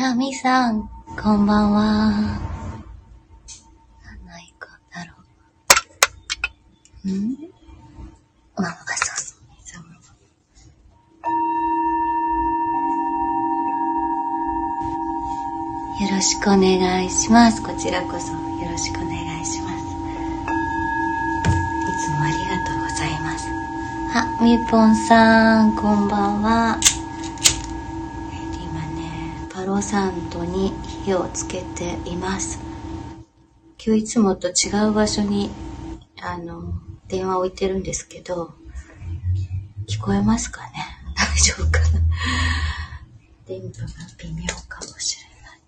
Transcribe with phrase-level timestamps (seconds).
[0.00, 0.88] あ、みさん、
[1.20, 2.12] こんばんは。
[4.04, 5.12] 何のイコンだろ
[7.04, 7.08] う。
[7.10, 7.36] ん？
[8.54, 8.64] あ、あ、
[8.94, 9.82] そうそう、みさん。
[16.04, 17.60] よろしくお願いします。
[17.60, 18.38] こちらこそよ
[18.70, 19.78] ろしくお願いします。
[19.78, 19.88] い
[22.04, 23.48] つもありがとうございます。
[24.14, 26.78] あ、みぽんさん、こんばんは。
[29.78, 30.72] 今ね、パロサントに
[31.04, 32.58] 火をつけています。
[33.84, 35.50] 今日いつもと違う場所に、
[36.20, 36.72] あの、
[37.06, 38.54] 電話置いてるんですけど、
[39.86, 40.70] 聞こえますかね
[41.16, 42.00] 大丈夫かな
[43.46, 45.60] 電波が微妙かもしれない。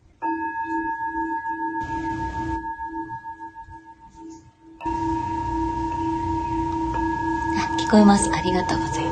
[7.58, 8.28] あ聞こえます。
[8.32, 9.09] ありがとうございます。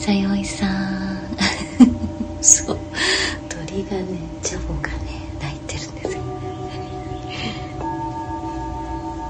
[0.00, 1.20] さよいさん。
[2.40, 2.78] そう
[3.50, 6.16] 鳥がねチャボがね鳴いてるんです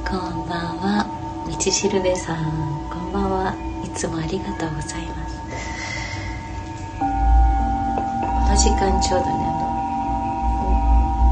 [0.08, 1.04] こんばんは
[1.50, 3.52] 道しるべさんこんばんは
[3.84, 5.40] いつもありがとうございます
[7.00, 7.06] こ
[8.48, 9.58] の時間ちょうどねあ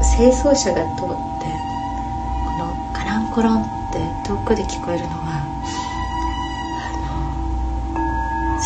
[0.03, 5.38] の清掃車が通ってこのカランコロンって遠くで聞こえるのは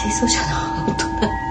[0.04, 1.43] 清掃車の音な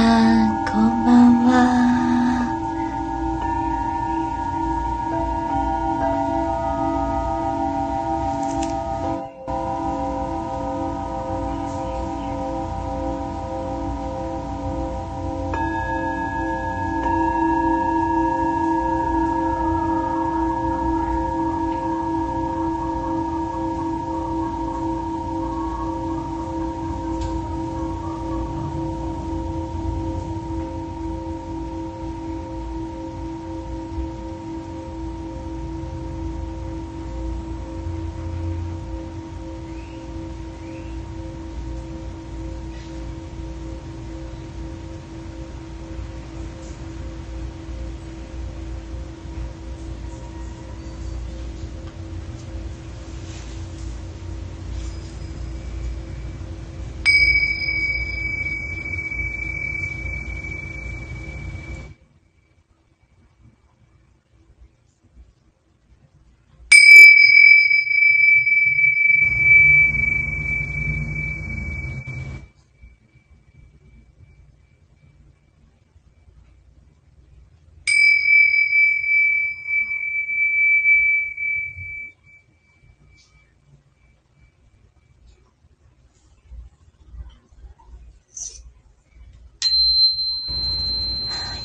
[0.00, 1.17] んこんばんは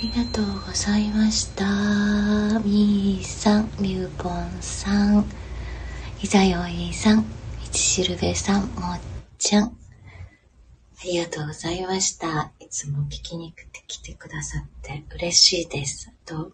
[0.03, 1.63] ありがとうございました。
[2.60, 5.25] みーさんみゅうぽんさん。
[6.22, 9.00] いざよいさんみちしるべさんもっ
[9.38, 9.63] ちゃん。
[9.63, 9.69] あ
[11.05, 12.51] りがとうございました。
[12.60, 13.53] いつも聞きに
[13.88, 16.12] 来てくださって嬉しいです。
[16.25, 16.51] と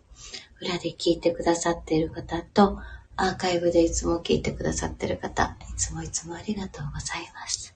[0.62, 2.77] 裏で聞いてくださっている方と
[3.15, 7.75] アーカイブでいつも聞いてくださっている方いつもいつもありがとうございます。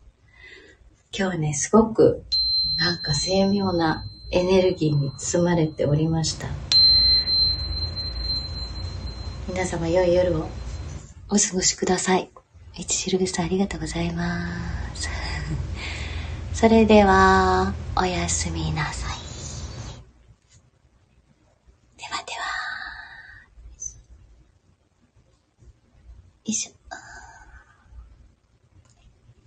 [1.18, 2.24] 今日ねすごく
[2.78, 6.48] なんか精妙なエネルギーに包まれておりました。
[9.48, 10.48] 皆様良い夜を。
[11.30, 12.32] お過ごしください。
[12.76, 15.08] いちしるべさんありがとうございます。
[16.52, 19.03] それではおやすみなさい。